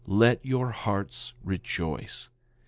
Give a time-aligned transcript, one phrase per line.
[0.07, 2.29] Let your hearts rejoice.